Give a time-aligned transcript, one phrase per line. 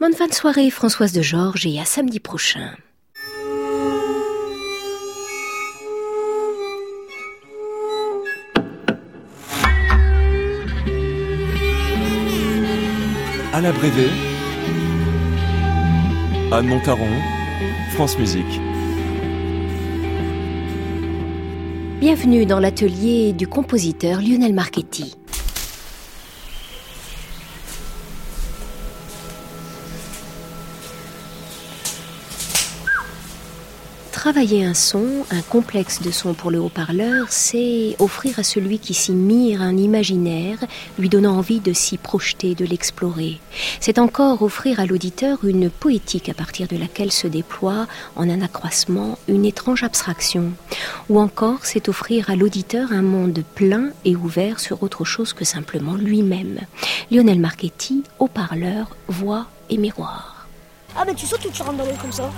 [0.00, 2.70] Bonne fin de soirée, Françoise de Georges, et à samedi prochain.
[13.52, 13.72] À la
[16.52, 17.08] Anne Montaron,
[17.94, 18.44] France Musique.
[21.98, 25.17] Bienvenue dans l'atelier du compositeur Lionel Marchetti.
[34.30, 38.92] Travailler un son, un complexe de son pour le haut-parleur, c'est offrir à celui qui
[38.92, 40.58] s'y mire un imaginaire,
[40.98, 43.40] lui donnant envie de s'y projeter, de l'explorer.
[43.80, 47.86] C'est encore offrir à l'auditeur une poétique à partir de laquelle se déploie,
[48.16, 50.52] en un accroissement, une étrange abstraction.
[51.08, 55.46] Ou encore, c'est offrir à l'auditeur un monde plein et ouvert sur autre chose que
[55.46, 56.58] simplement lui-même.
[57.10, 60.46] Lionel Marchetti, haut-parleur, voix et miroir.
[60.94, 62.30] Ah mais tu sautes ou tu rentres dans l'eau comme ça?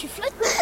[0.00, 0.59] Tu flottes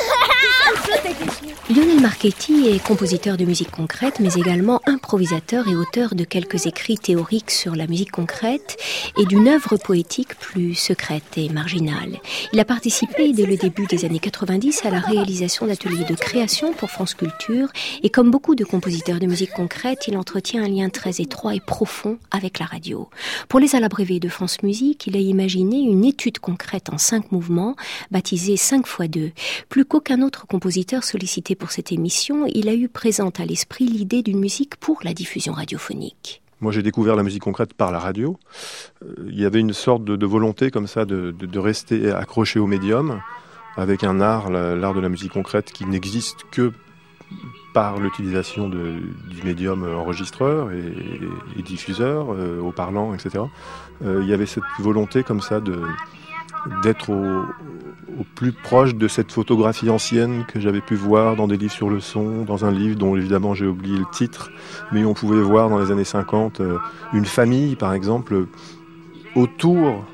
[1.70, 6.96] Lionel Marchetti est compositeur de musique concrète, mais également improvisateur et auteur de quelques écrits
[6.96, 8.78] théoriques sur la musique concrète
[9.18, 12.20] et d'une œuvre poétique plus secrète et marginale.
[12.54, 16.72] Il a participé dès le début des années 90 à la réalisation d'ateliers de création
[16.72, 17.68] pour France Culture
[18.02, 21.60] et comme beaucoup de compositeurs de musique concrète, il entretient un lien très étroit et
[21.60, 23.10] profond avec la radio.
[23.48, 27.76] Pour les Alabrévés de France Musique, il a imaginé une étude concrète en cinq mouvements,
[28.10, 29.32] baptisée 5 x 2.
[29.68, 34.22] Plus qu'aucun autre compositeur sollicité pour cette émission, il a eu présente à l'esprit l'idée
[34.22, 36.42] d'une musique pour la diffusion radiophonique.
[36.60, 38.36] Moi, j'ai découvert la musique concrète par la radio.
[39.04, 43.20] Euh, il y avait une sorte de, volonté comme ça de, rester accroché au médium,
[43.76, 46.72] avec un art, l'art de la musique concrète, qui n'existe que
[47.74, 53.44] par l'utilisation du médium enregistreur et, diffuseur, euh, au parlant, etc.
[54.04, 55.80] Euh, il y avait cette volonté comme ça de
[56.82, 57.44] d'être au,
[58.34, 62.00] plus proche de cette photographie ancienne que j'avais pu voir dans des livres sur le
[62.00, 64.50] son, dans un livre dont évidemment j'ai oublié le titre,
[64.92, 66.78] mais on pouvait voir dans les années 50 euh,
[67.12, 68.46] une famille par exemple
[69.36, 70.04] autour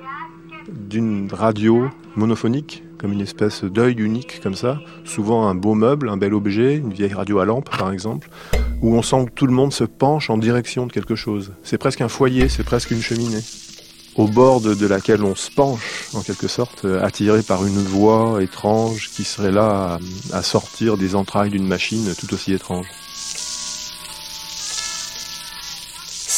[0.71, 6.17] d'une radio monophonique, comme une espèce d'œil unique comme ça, souvent un beau meuble, un
[6.17, 8.29] bel objet, une vieille radio à lampe par exemple,
[8.83, 11.53] où on sent que tout le monde se penche en direction de quelque chose.
[11.63, 13.43] C'est presque un foyer, c'est presque une cheminée
[14.17, 18.43] au bord de, laquelle on se penche, en quelque sorte, euh, attiré par une voix
[18.43, 19.99] étrange qui serait là
[20.33, 22.87] à sortir des entrailles d'une machine tout aussi étrange.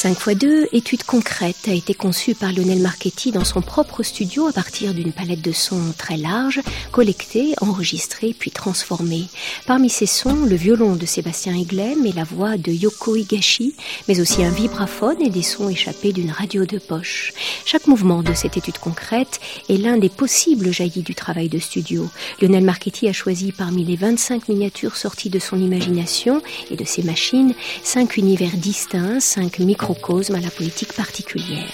[0.06, 4.46] 5 x 2, étude concrète, a été conçue par Lionel Marchetti dans son propre studio
[4.46, 6.60] à partir d'une palette de sons très large,
[6.92, 9.24] collectée, enregistrée puis transformée.
[9.66, 13.74] Parmi ces sons, le violon de Sébastien Eglem et la voix de Yoko Higashi,
[14.06, 17.32] mais aussi un vibraphone et des sons échappés d'une radio de poche.
[17.64, 22.08] Chaque mouvement de cette étude concrète est l'un des possibles jaillis du travail de studio.
[22.40, 27.02] Lionel Marchetti a choisi parmi les 25 miniatures sorties de son imagination et de ses
[27.02, 31.72] machines, cinq univers distincts, cinq micro microcosme à la politique particulière.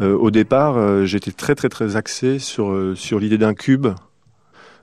[0.00, 3.88] Euh, au départ, euh, j'étais très très très axé sur, euh, sur l'idée d'un cube.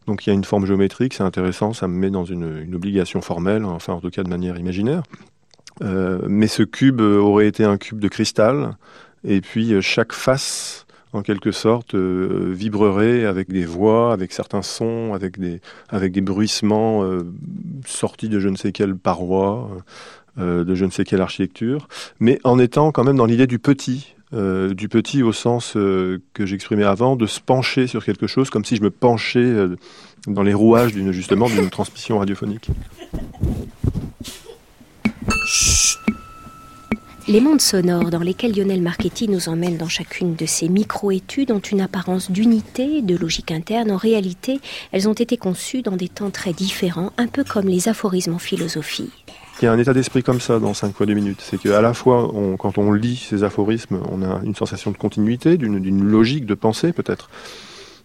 [0.06, 3.22] Donc il y a une forme géométrique, c'est intéressant, ça me met dans une, obligation
[3.22, 5.04] formelle, enfin en tout cas de manière imaginaire.
[5.82, 8.78] mais ce cube aurait été un cube de cristal,
[9.26, 15.40] et puis chaque face en quelque sorte, vibrerait avec des voix, avec certains sons, avec
[15.40, 15.60] des,
[15.90, 17.04] avec des bruissements
[17.86, 19.70] sortis de je ne sais quelle paroi.
[20.40, 21.88] Euh, de je ne sais quelle architecture,
[22.20, 26.20] mais en étant quand même dans l'idée du petit, euh, du petit au sens euh,
[26.34, 29.56] que j'exprimais avant, de se pencher sur quelque chose, comme si je me penchais
[30.28, 32.70] dans les rouages d'une justement d'une transmission radiophonique.
[37.30, 41.60] Les mondes sonores dans lesquels Lionel Marchetti nous emmène dans chacune de ces micro-études ont
[41.60, 43.92] une apparence d'unité, de logique interne.
[43.92, 44.62] En réalité,
[44.94, 48.40] elles ont été conçues dans des temps très différents, un peu comme les aphorismes en
[48.40, 49.10] philosophie.
[49.60, 51.40] Il y a un état d'esprit comme ça dans 5 fois 2 minutes.
[51.42, 55.58] C'est qu'à la fois, quand on lit ces aphorismes, on a une sensation de continuité,
[55.58, 57.30] d'une logique de pensée peut-être.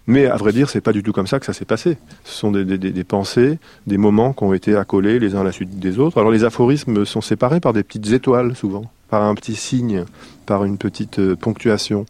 [0.06, 1.96] Mais à vrai dire, c'est pas du tout comme ça que ça s'est passé.
[2.24, 5.78] Ce sont des, pensées, des moments qui ont été accolés les uns à la suite
[5.78, 6.18] des autres.
[6.18, 10.04] Alors les aphorismes sont séparés par des petites étoiles souvent, par un petit signe,
[10.46, 12.04] par une petite euh, ponctuation.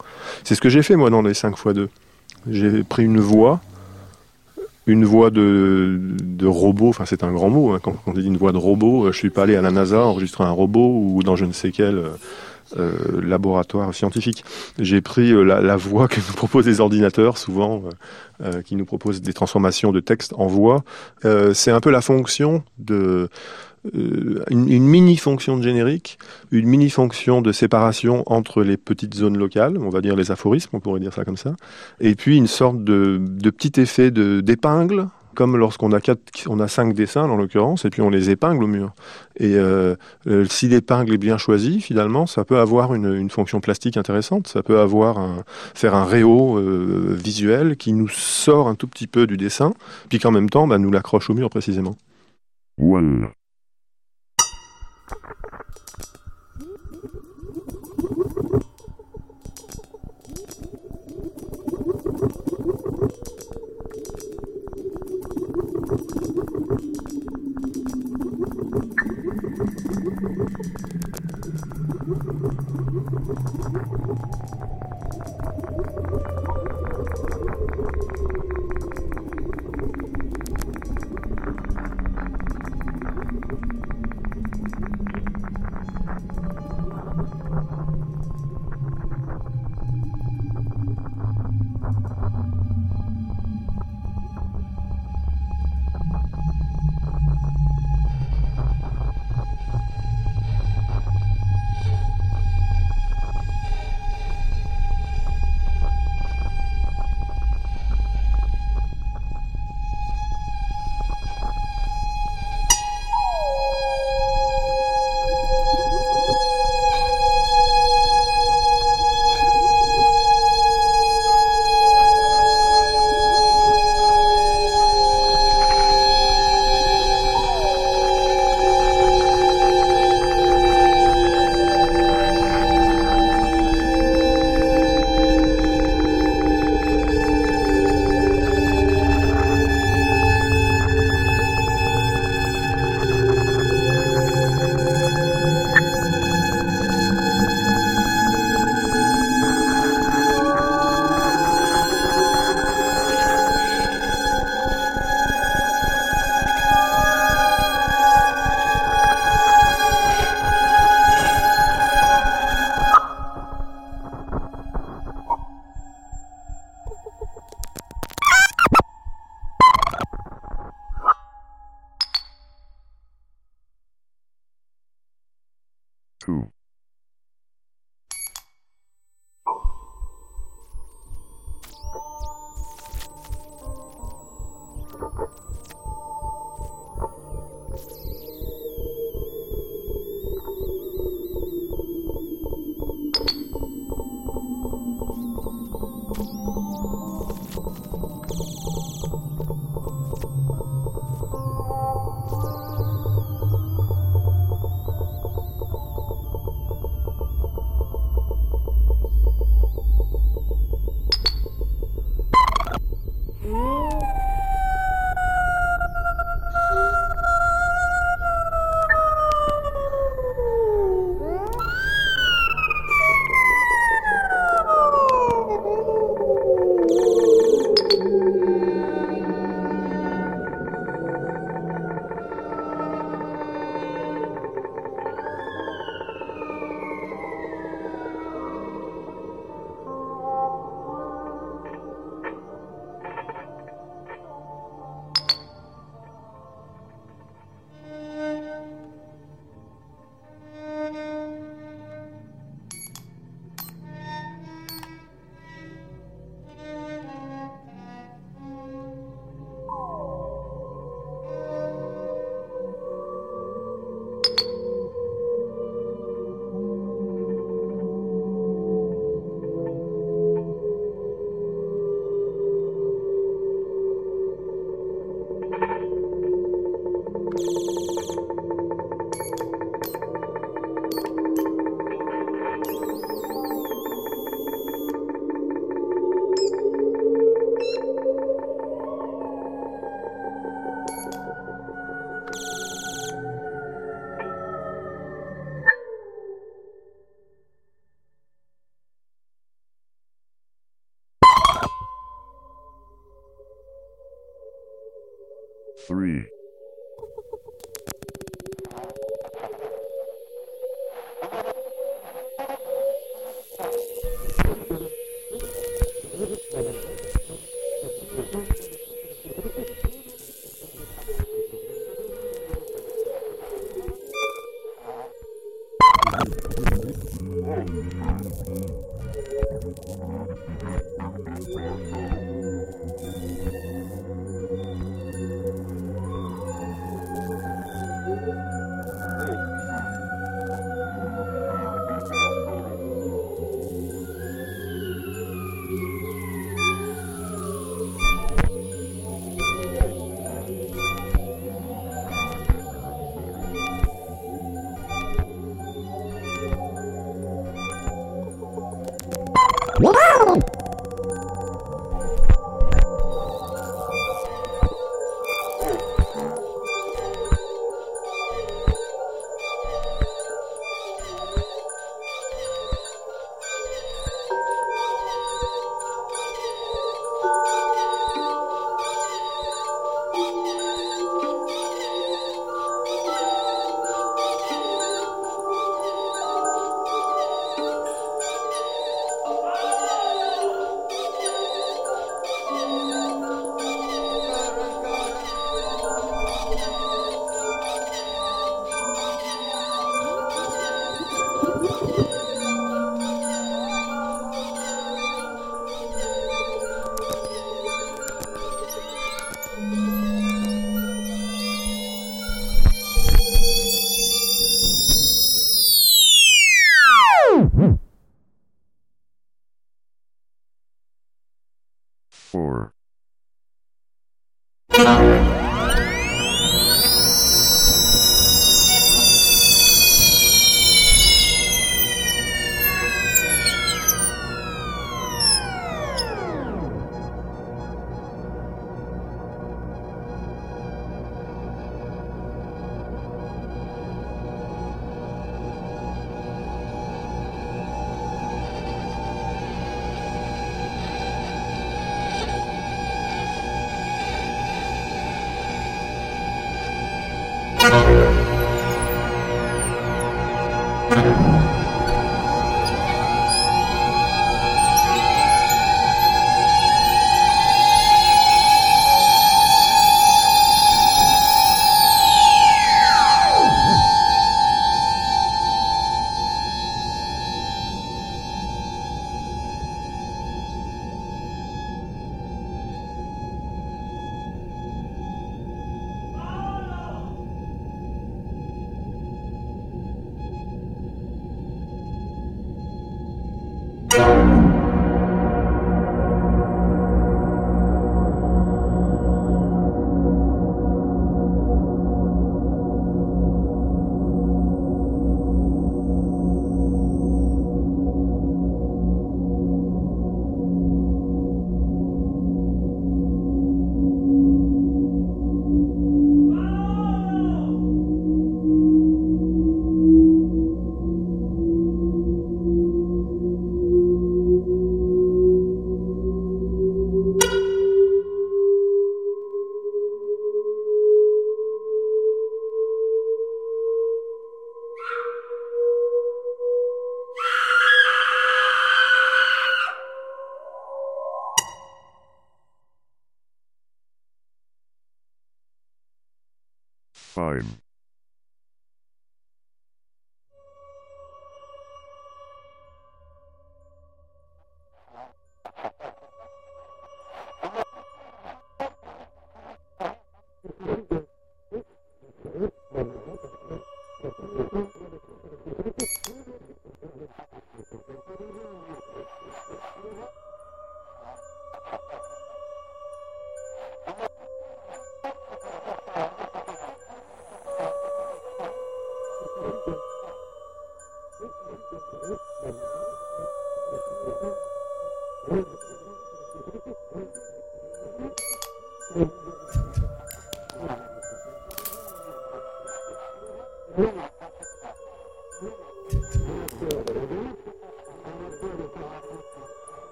[0.45, 1.91] C'est ce que j'ai fait moi dans les 5 fois 2.
[2.49, 3.61] J'ai pris une voix
[4.87, 8.37] une voix de, de robot, enfin c'est un grand mot, hein, quand, on dit une
[8.37, 11.23] voix de robot, euh, je suis pas allé à la NASA enregistrer un robot ou
[11.23, 12.03] dans je ne sais quel
[12.77, 14.45] euh, laboratoire scientifique.
[14.79, 17.83] J'ai pris la, voix que nous proposent les ordinateurs, souvent,
[18.65, 20.83] qui nous proposent des transformations de texte en voix.
[21.53, 23.29] C'est un peu la fonction de
[23.95, 26.19] euh, une, mini-fonction de générique,
[26.53, 30.81] une mini-fonction de séparation entre les petites zones locales, on va dire les aphorismes, on
[30.81, 31.57] pourrait dire ça comme ça,
[32.01, 33.21] et puis une sorte de,
[33.51, 38.03] petit effet d'épingle, comme lorsqu'on a quatre, on a cinq dessins en l'occurrence, et puis
[38.03, 38.93] on les épingle au mur.
[39.37, 39.97] Et euh,
[40.29, 44.47] euh, si l'épingle est bien choisi, finalement, ça peut avoir une, fonction plastique intéressante.
[44.47, 45.43] Ça peut avoir un,
[45.75, 46.61] faire un réo
[47.15, 49.73] visuel qui nous sort un tout petit peu du dessin,
[50.09, 51.97] puis qu'en même temps, bah, nous l'accroche au mur précisément.
[52.79, 53.42] three.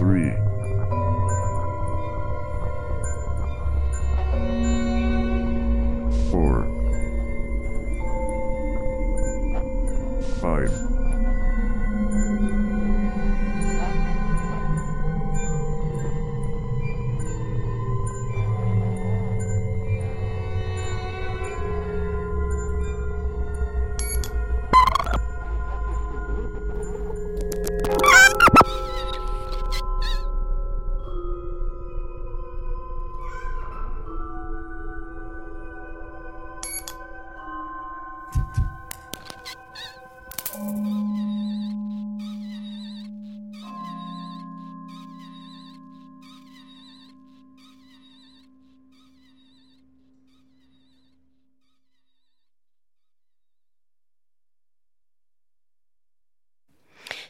[0.00, 0.49] Three,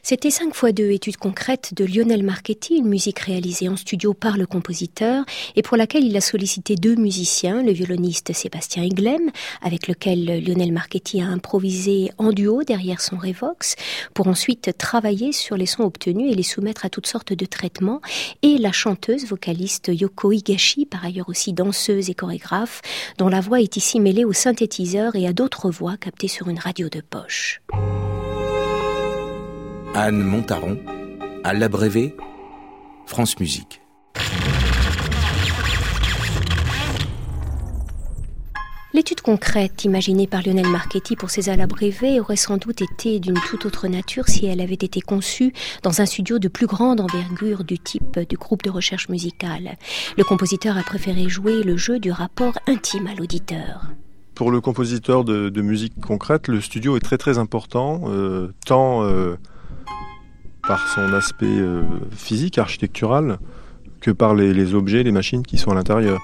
[0.03, 4.35] C'était 5 x 2 études concrètes de Lionel Marchetti, une musique réalisée en studio par
[4.35, 5.23] le compositeur
[5.55, 9.29] et pour laquelle il a sollicité deux musiciens, le violoniste Sébastien Iglem,
[9.61, 13.75] avec lequel Lionel Marchetti a improvisé en duo derrière son Revox,
[14.15, 18.01] pour ensuite travailler sur les sons obtenus et les soumettre à toutes sortes de traitements,
[18.41, 22.81] et la chanteuse vocaliste Yoko Higashi, par ailleurs aussi danseuse et chorégraphe,
[23.19, 26.59] dont la voix est ici mêlée au synthétiseur et à d'autres voix captées sur une
[26.59, 27.61] radio de poche.
[29.93, 30.77] Anne Montaron,
[31.43, 32.15] à l'abrévé,
[33.05, 33.81] France Musique.
[38.93, 43.65] L'étude concrète imaginée par Lionel Marchetti pour ses alabrévés aurait sans doute été d'une toute
[43.65, 45.51] autre nature si elle avait été conçue
[45.83, 49.77] dans un studio de plus grande envergure du type du groupe de recherche musicale.
[50.17, 53.87] Le compositeur a préféré jouer le jeu du rapport intime à l'auditeur.
[54.35, 59.03] Pour le compositeur de, de, musique concrète, le studio est très très important, euh, tant
[59.03, 59.35] euh,
[60.71, 61.83] par son aspect euh,
[62.15, 63.39] physique, architectural,
[63.99, 66.21] que par les, objets, les machines qui sont à l'intérieur.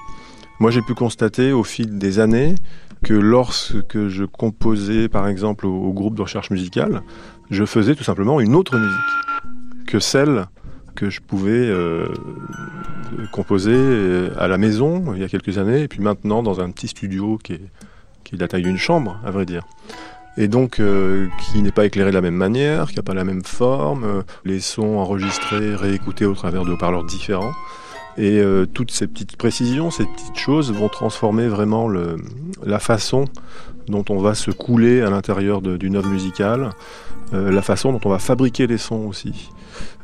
[0.58, 2.54] Moi, j'ai pu constater au fil des années
[3.04, 7.02] que lorsque je composais, par exemple, au, au, groupe de recherche musicale,
[7.50, 10.46] je faisais tout simplement une autre musique que celle
[10.94, 12.06] que je pouvais euh,
[13.30, 16.70] composer euh, à la maison il y a quelques années, et puis maintenant dans un
[16.70, 17.60] petit studio qui est,
[18.24, 19.64] qui est de la taille d'une chambre, à vrai dire
[20.38, 23.24] et donc euh, qui n'est pas éclairé de la même manière, qui n'a pas la
[23.24, 27.52] même forme, euh, les sons enregistrés, réécoutés au travers de haut-parleurs différents.
[28.16, 33.24] Et euh, toutes ces petites précisions, ces petites choses vont transformer vraiment la façon
[33.88, 36.70] dont on va se couler à l'intérieur d'une œuvre musicale,
[37.32, 39.50] la façon dont on va fabriquer les sons aussi.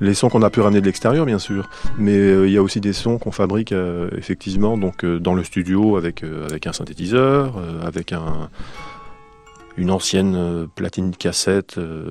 [0.00, 1.68] Les sons qu'on a pu ramener de l'extérieur, bien sûr,
[1.98, 3.74] mais il y a aussi des sons qu'on fabrique
[4.16, 8.48] effectivement donc dans le studio avec, avec un synthétiseur, avec un
[9.76, 12.10] une ancienne euh, platine cassette euh,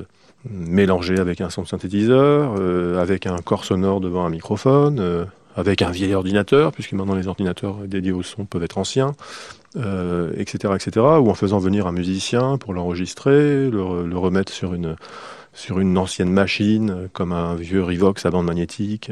[0.50, 5.82] mélangée avec un son de synthétiseur, euh, avec un corps sonore devant un microphone, avec
[5.82, 9.14] un vieil ordinateur, puisque maintenant les ordinateurs dédiés au son peuvent être anciens,
[9.76, 14.98] etc., etc., ou en faisant venir un musicien pour l'enregistrer, le, remettre sur une,
[15.54, 19.12] sur une ancienne machine, comme un vieux Rivox à bande magnétique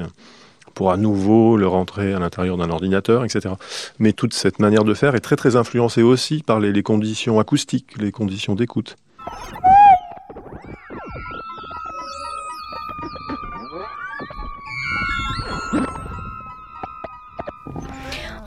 [0.82, 3.54] pour à nouveau le rentrer à l'intérieur d'un ordinateur, etc.
[4.00, 7.40] Mais toute cette manière de faire est très très influencée aussi par les, les conditions
[7.40, 8.96] acoustiques, les conditions d'écoute.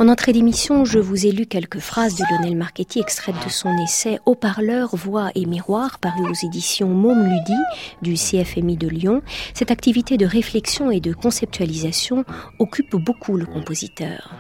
[0.01, 3.71] En entrée d'émission, je vous ai lu quelques phrases de Lionel Marchetti extraites de son
[3.79, 7.59] essai Haut-parleur, voix et miroir paru aux éditions Môme Ludi
[8.03, 9.23] du CFMI de Lyon.
[9.55, 12.25] Cette activité de réflexion et de conceptualisation
[12.59, 14.35] occupe beaucoup le compositeur.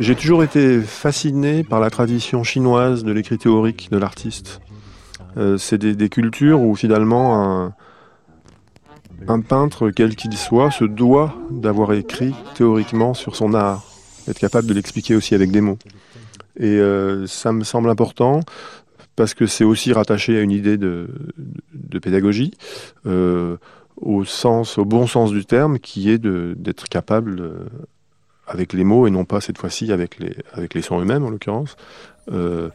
[0.00, 4.60] J'ai toujours été fasciné par la tradition chinoise de l'écrit théorique de l'artiste.
[5.38, 7.72] Euh, C'est des, cultures où finalement
[9.28, 13.93] un peintre, quel qu'il soit, se doit d'avoir écrit théoriquement sur son art
[14.28, 15.78] être capable de l'expliquer aussi avec des mots.
[16.58, 18.40] Et euh, ça me semble important
[19.16, 21.08] parce que c'est aussi rattaché à une idée de,
[21.72, 22.52] de pédagogie,
[23.06, 23.56] euh,
[23.96, 27.64] au sens, au bon sens du terme, qui est d'être capable, euh,
[28.46, 31.30] avec les mots et non pas cette fois-ci avec les, avec les sons eux-mêmes en
[31.30, 31.76] l'occurrence,
[32.30, 32.68] euh,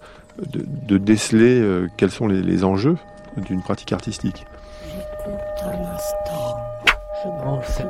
[0.53, 2.97] de, de, déceler euh, quels sont les, les enjeux
[3.37, 4.45] d'une pratique artistique.
[4.85, 6.57] J'écoute un instant,
[7.23, 7.81] je brosse,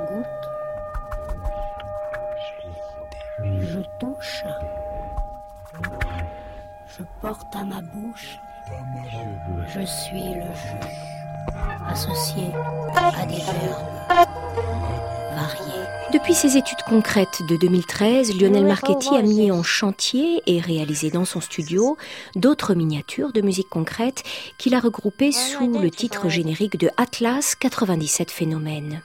[3.79, 4.43] je touche.
[6.97, 8.39] Je porte à ma bouche.
[9.67, 10.99] Je suis le juge,
[11.87, 12.51] associé
[12.95, 14.38] à des verbes.
[16.29, 21.25] Depuis ses études concrètes de 2013, Lionel Marchetti a mis en chantier et réalisé dans
[21.25, 21.97] son studio
[22.35, 24.21] d'autres miniatures de musique concrète
[24.59, 29.01] qu'il a regroupées sous le titre générique de Atlas 97 phénomènes.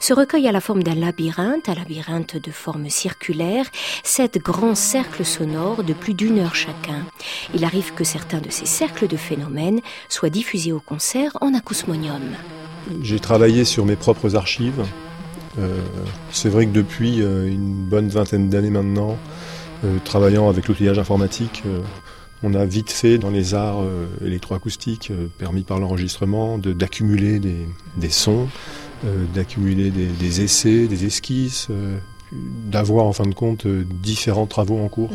[0.00, 3.66] Ce recueil a la forme d'un labyrinthe, un labyrinthe de forme circulaire,
[4.02, 7.06] sept grands cercles sonores de plus d'une heure chacun.
[7.54, 12.34] Il arrive que certains de ces cercles de phénomènes soient diffusés au concert en acousmonium.
[13.00, 14.84] J'ai travaillé sur mes propres archives
[16.30, 19.16] c'est vrai que depuis euh, une bonne vingtaine d'années maintenant,
[19.84, 21.62] euh, travaillant avec l'outillage informatique,
[22.42, 23.82] on a vite fait dans les arts
[24.22, 28.48] électroacoustiques permis par l'enregistrement d'accumuler des, sons,
[29.34, 31.68] d'accumuler des, essais, des esquisses,
[32.32, 35.12] d'avoir en fin de compte différents travaux en cours.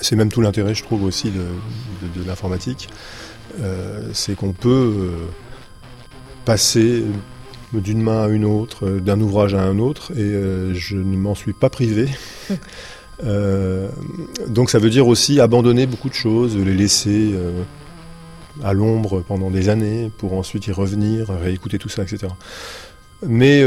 [0.00, 2.88] C'est même tout l'intérêt, je trouve, aussi de l'informatique.
[4.12, 5.12] c'est qu'on peut
[6.44, 7.04] passer
[7.80, 11.16] d'une main à une autre, euh, d'un ouvrage à un autre, et euh, je ne
[11.16, 12.08] m'en suis pas privé.
[13.24, 13.88] Euh,
[14.48, 17.36] donc ça veut dire aussi abandonner beaucoup de choses, les laisser
[18.64, 22.32] à l'ombre pendant des années pour ensuite y revenir, réécouter tout ça, etc.
[23.24, 23.62] Mais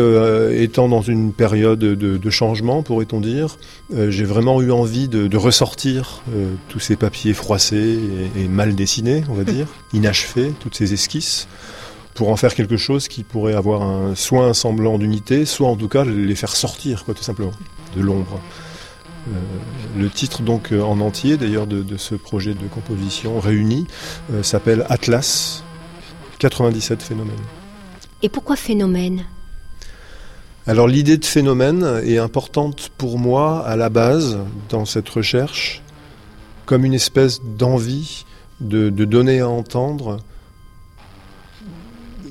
[0.61, 3.57] étant dans une période de, changement, pourrait-on dire,
[3.95, 6.21] j'ai vraiment eu envie de, ressortir
[6.67, 7.97] tous ces papiers froissés
[8.35, 11.47] et, mal dessinés, on va dire, inachevés, toutes ces esquisses,
[12.15, 15.75] pour en faire quelque chose qui pourrait avoir un, soit un semblant d'unité, soit en
[15.75, 17.51] tout cas les faire sortir, quoi, tout simplement,
[17.95, 18.39] de l'ombre.
[19.27, 19.31] Euh,
[19.97, 23.87] le titre donc euh, en entier d'ailleurs de, ce projet de composition réuni
[24.31, 25.63] euh, s'appelle Atlas
[26.37, 27.35] 97 phénomènes.
[28.21, 29.25] Et pourquoi phénomène?
[30.67, 34.37] Alors l'idée de phénomène est importante pour moi à la base
[34.69, 35.81] dans cette recherche
[36.65, 38.25] comme une espèce d'envie
[38.61, 40.19] de, de donner à entendre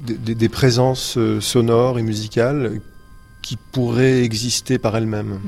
[0.05, 2.81] des, présences euh, sonores et musicales
[3.43, 5.40] qui pourraient exister par elles-mêmes.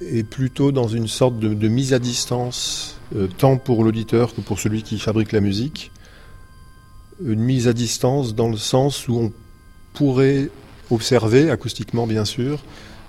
[0.00, 4.58] Et plutôt dans une sorte de, mise à distance, euh, tant pour l'auditeur que pour
[4.58, 5.92] celui qui fabrique la musique.
[7.24, 9.32] Une mise à distance dans le sens où on
[9.92, 10.50] pourrait
[10.90, 12.60] observer, acoustiquement bien sûr,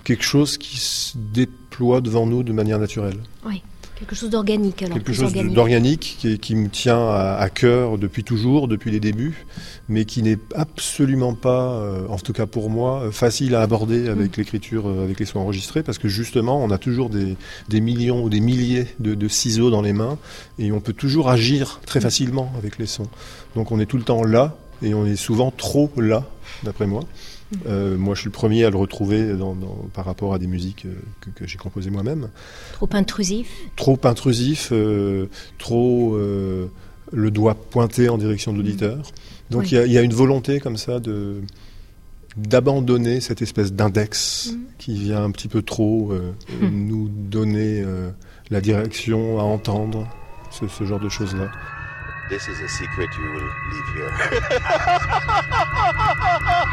[0.04, 3.20] quelque chose qui se déploie devant nous de manière naturelle.
[3.46, 3.62] Oui.
[3.96, 4.96] Quelque chose d'organique alors.
[4.96, 9.46] Quelque chose d'organique qui, me tient à, cœur depuis toujours, depuis les débuts,
[9.88, 14.36] mais qui n'est absolument pas, euh, en tout cas pour moi, facile à aborder avec
[14.36, 14.40] mm.
[14.40, 17.36] l'écriture, euh, avec les sons enregistrés, parce que justement, on a toujours des,
[17.80, 20.18] millions ou des milliers de, ciseaux dans les mains,
[20.58, 22.02] et on peut toujours agir très mm.
[22.02, 23.08] facilement avec les sons.
[23.54, 26.24] Donc on est tout le temps là, et on est souvent trop là,
[26.64, 27.04] d'après moi.
[27.66, 29.34] Euh, moi, je suis le premier à le retrouver
[29.92, 30.94] par rapport à des musiques euh,
[31.34, 32.28] que, j'ai composées moi-même.
[32.72, 35.26] Trop intrusif Trop intrusif, euh,
[35.58, 36.18] trop
[37.12, 39.02] le doigt pointé en direction de l'auditeur.
[39.50, 41.42] Donc il y, a une volonté comme ça de
[42.36, 44.58] d'abandonner cette espèce d'index mm.
[44.78, 46.66] qui vient un petit peu trop mm.
[46.68, 47.84] nous donner
[48.50, 50.08] la direction à entendre,
[50.50, 51.50] ce genre de choses-là.
[52.30, 54.10] This is a secret you will leave here.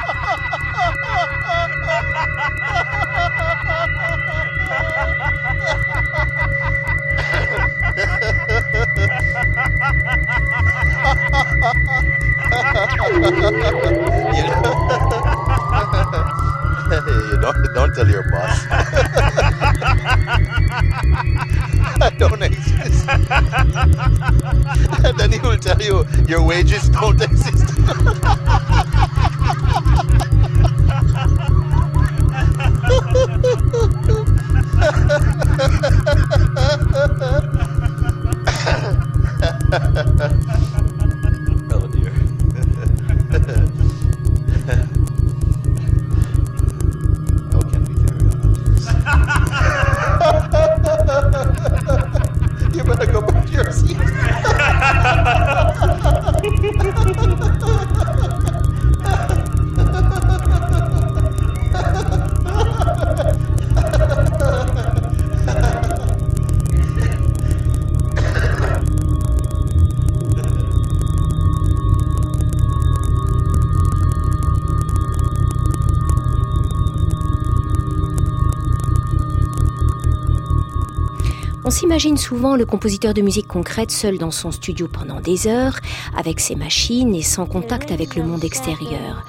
[11.62, 11.70] you
[17.40, 18.66] don't, don't tell your boss.
[22.02, 23.08] I don't exist.
[25.06, 27.78] and then he will tell you your wages don't exist.
[81.84, 85.80] Imagine souvent le compositeur de musique concrète seul dans son studio pendant des heures,
[86.16, 89.26] avec ses machines et sans contact avec le monde extérieur.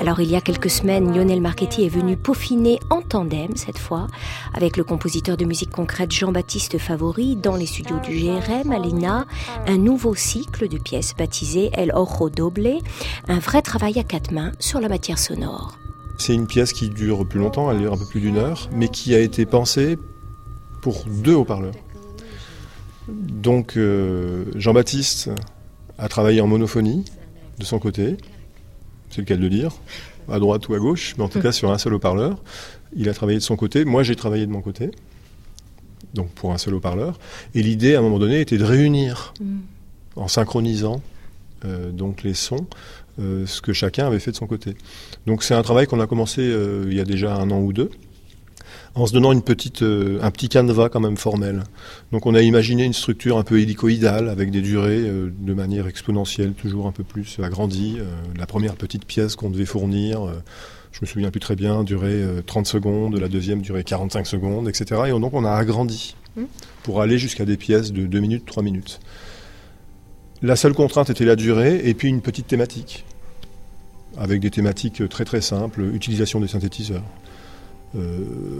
[0.00, 4.06] Alors il y a quelques semaines, Lionel Marchetti est venu peaufiner en tandem cette fois
[4.54, 9.26] avec le compositeur de musique concrète Jean-Baptiste Favori dans les studios du GRM à l'INA,
[9.66, 12.78] un nouveau cycle de pièces baptisé El Ojo Doble,
[13.28, 15.78] un vrai travail à quatre mains sur la matière sonore.
[16.18, 18.88] C'est une pièce qui dure plus longtemps, elle dure un peu plus d'une heure, mais
[18.88, 19.98] qui a été pensée
[20.80, 21.74] pour deux haut-parleurs.
[23.08, 25.30] Donc euh, Jean-Baptiste
[25.98, 27.04] a travaillé en monophonie
[27.58, 28.16] de son côté,
[29.10, 29.72] c'est le cas de le dire,
[30.28, 32.42] à droite ou à gauche, mais en tout cas sur un seul haut-parleur.
[32.94, 34.90] Il a travaillé de son côté, moi j'ai travaillé de mon côté,
[36.14, 37.18] donc pour un seul haut-parleur.
[37.54, 39.32] Et l'idée à un moment donné était de réunir,
[40.16, 41.00] en synchronisant
[41.64, 42.66] euh, donc les sons,
[43.18, 44.74] euh, ce que chacun avait fait de son côté.
[45.26, 47.72] Donc c'est un travail qu'on a commencé euh, il y a déjà un an ou
[47.72, 47.90] deux
[48.96, 51.62] en se donnant une petite, euh, un petit canevas quand même formel.
[52.10, 55.86] Donc on a imaginé une structure un peu hélicoïdale avec des durées euh, de manière
[55.86, 57.98] exponentielle, toujours un peu plus agrandie.
[58.00, 58.04] Euh,
[58.36, 60.26] la première petite pièce qu'on devait fournir,
[60.90, 64.68] je me souviens plus très bien, durait euh, 30 secondes, la deuxième durait 45 secondes,
[64.68, 65.02] etc.
[65.06, 66.44] Et donc on a agrandi Mm.
[66.82, 69.00] pour aller jusqu'à des pièces de 2 minutes, 3 minutes.
[70.42, 73.04] La seule contrainte était la durée et puis une petite thématique,
[74.18, 77.04] avec des thématiques très très simples, utilisation des synthétiseurs,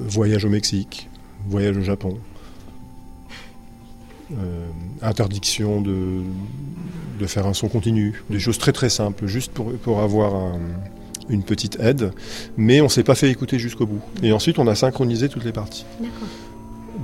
[0.08, 1.08] voyage au Mexique,
[1.48, 2.16] voyage au Japon,
[4.32, 4.66] euh,
[5.02, 6.22] interdiction de,
[7.20, 10.58] de faire un son continu, des choses très très simples, juste pour, pour avoir un-
[11.28, 12.12] une petite aide,
[12.56, 14.00] mais on s'est pas fait écouter jusqu'au bout.
[14.22, 15.84] Et ensuite on a synchronisé toutes les parties.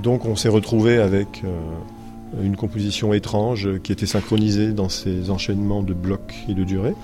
[0.01, 5.83] Donc on s'est retrouvé avec euh, une composition étrange qui était synchronisée dans ces enchaînements
[5.83, 6.95] de blocs et de durées,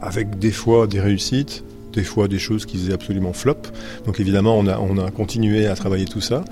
[0.00, 3.62] avec des fois des réussites, des fois des choses qui faisaient absolument flop.
[4.06, 6.44] Donc évidemment on a, on a continué à travailler tout ça.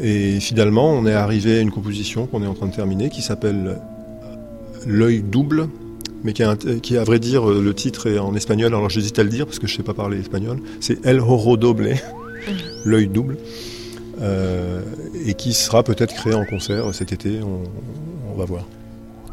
[0.00, 3.22] Et finalement on est arrivé à une composition qu'on est en train de terminer qui
[3.22, 3.78] s'appelle
[4.86, 5.68] L'œil double.
[6.24, 9.18] Mais qui, a qui, à vrai dire, euh, le titre est en espagnol, alors j'hésite
[9.18, 10.58] à le dire parce que je ne sais pas parler espagnol.
[10.80, 11.94] C'est El Horo Doble,
[12.84, 13.36] l'œil double
[14.20, 14.80] euh,
[15.24, 17.62] et qui sera peut-être créé en concert cet été, on,
[18.32, 18.64] on va voir.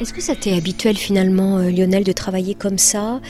[0.03, 3.21] Est-ce que ça t'est habituel finalement, euh, Lionel, de travailler comme ça,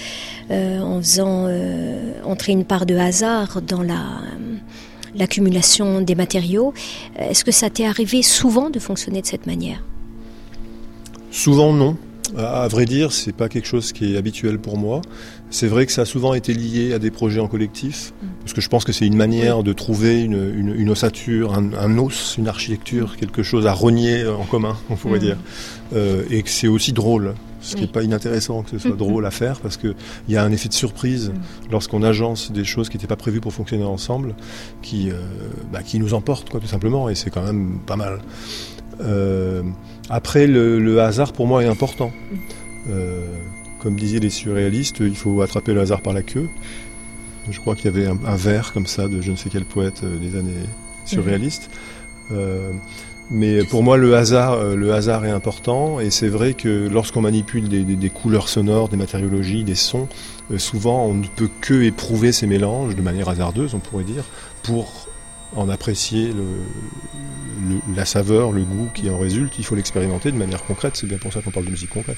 [0.50, 4.02] euh, en faisant euh, entrer une part de hasard dans la
[5.14, 6.74] l'accumulation des matériaux?
[7.16, 9.84] Est-ce que ça t'est arrivé souvent de fonctionner de cette manière?
[11.30, 11.96] Souvent non.
[12.36, 15.02] À vrai dire, c'est pas quelque chose qui est habituel pour moi.
[15.56, 18.12] C'est vrai que ça a souvent été lié à des projets en collectif,
[18.42, 21.74] parce que je pense que c'est une manière de trouver une, une- une ossature, un,
[21.76, 25.26] un os, une architecture, quelque chose à renier en commun, on pourrait Mhm.
[25.26, 25.38] dire.
[25.96, 27.36] Euh, et que c'est aussi drôle.
[27.62, 27.94] Ce qui n'est Oui.
[27.94, 29.94] pas inintéressant que ce soit drôle à faire, parce qu'il
[30.28, 31.32] y a un effet de surprise
[31.72, 34.34] lorsqu'on agence des choses qui n'étaient pas prévues pour fonctionner ensemble,
[34.82, 35.14] qui, euh,
[35.72, 38.22] bah, qui nous emportent, quoi, tout simplement, et c'est quand même pas mal.
[39.02, 39.62] Euh,
[40.10, 42.12] après, le, le hasard pour moi est important.
[42.90, 43.28] Euh,
[43.84, 46.48] comme disaient les surréalistes, il faut attraper le hasard par la queue.
[47.52, 49.66] Je crois qu'il y avait un, un vers comme ça de je ne sais quel
[49.66, 50.54] poète euh, des années
[51.06, 51.70] surréalistes.
[52.32, 52.72] Euh,
[53.30, 57.22] mais pour moi, le hasard, euh, le hasard est important, et c'est vrai que lorsqu'on
[57.22, 60.08] manipule des, des- des couleurs sonores, des matériologies, des sons,
[60.52, 64.24] euh, souvent on ne peut que éprouver ces mélanges de manière hasardeuse, on pourrait dire,
[64.62, 65.08] pour
[65.56, 66.44] en apprécier le,
[67.70, 69.54] le- la saveur, le goût qui en résulte.
[69.58, 70.96] Il faut l'expérimenter de manière concrète.
[70.96, 72.18] C'est bien pour ça qu'on parle de musique concrète.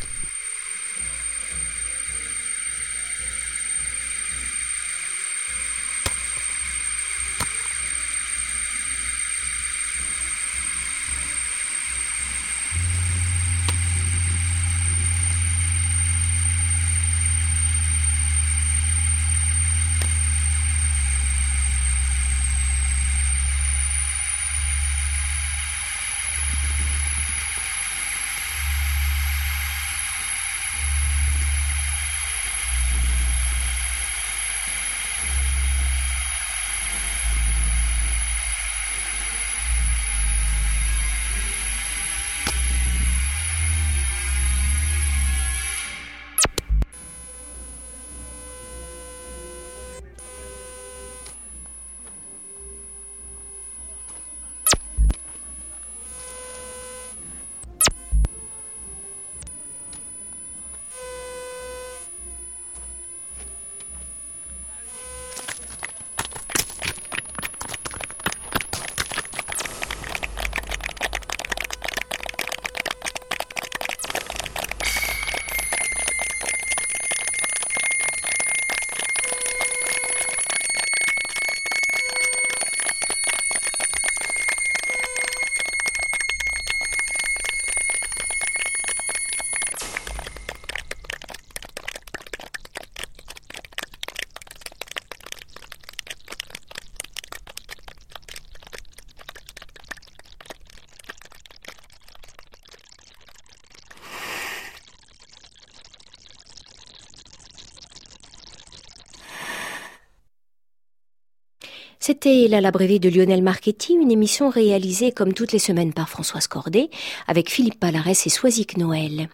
[112.07, 116.45] C'était La Labrévée de Lionel Marchetti, une émission réalisée comme toutes les semaines par Françoise
[116.45, 116.91] Cordet,
[117.25, 119.27] avec Philippe Palarès et Soisic Noël.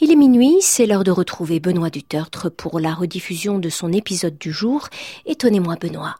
[0.00, 4.36] Il est minuit, c'est l'heure de retrouver Benoît Dutertre pour la rediffusion de son épisode
[4.36, 4.88] du jour.
[5.24, 6.16] Étonnez-moi Benoît.